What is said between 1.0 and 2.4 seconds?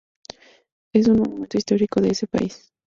un monumento histórico de ese